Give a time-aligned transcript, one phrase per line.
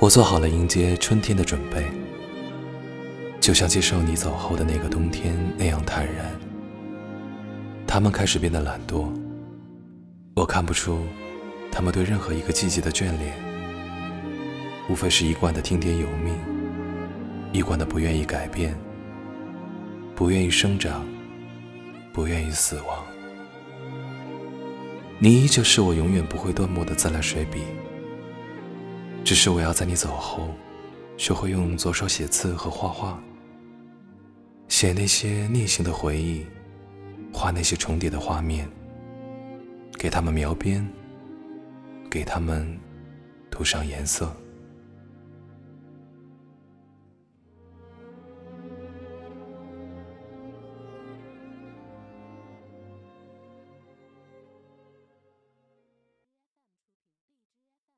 [0.00, 1.84] 我做好了迎接春天的准备，
[3.40, 6.30] 就像接受你走后的那个冬天那样坦然。
[7.84, 9.08] 他们开始变得懒惰，
[10.36, 11.00] 我看不出
[11.72, 13.34] 他们对任何一个季节的眷恋，
[14.88, 16.32] 无非是一贯的听天由命，
[17.52, 18.78] 一贯的不愿意改变，
[20.14, 21.04] 不愿意生长，
[22.12, 23.04] 不愿意死亡。
[25.18, 27.62] 你依旧是我永远不会断墨的自来水笔。
[29.28, 30.48] 只是我要在你走后，
[31.18, 33.22] 学会用左手写字和画画，
[34.68, 36.46] 写那些逆行的回忆，
[37.30, 38.66] 画那些重叠的画面，
[39.98, 40.88] 给他们描边，
[42.08, 42.80] 给他们
[43.50, 44.34] 涂上颜色。